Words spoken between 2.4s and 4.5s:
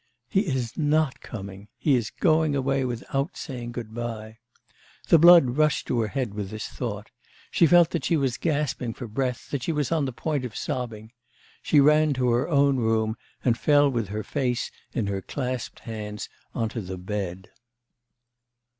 away without saying good bye.'...